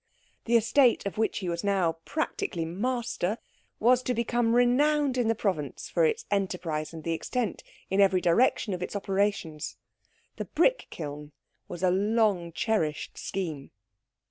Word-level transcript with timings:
The 0.45 0.57
estate 0.57 1.05
of 1.05 1.19
which 1.19 1.37
he 1.37 1.47
was 1.47 1.63
now 1.63 1.97
practically 2.05 2.65
master 2.65 3.37
was 3.79 4.01
to 4.01 4.15
become 4.15 4.55
renowned 4.55 5.15
in 5.15 5.27
the 5.27 5.35
province 5.35 5.89
for 5.89 6.05
its 6.05 6.25
enterprise 6.31 6.91
and 6.91 7.03
the 7.03 7.13
extent, 7.13 7.61
in 7.87 8.01
every 8.01 8.19
direction, 8.19 8.73
of 8.73 8.81
its 8.81 8.95
operations. 8.95 9.77
The 10.37 10.45
brick 10.45 10.87
kiln 10.89 11.33
was 11.67 11.83
a 11.83 11.91
long 11.91 12.51
cherished 12.51 13.15
scheme. 13.19 13.69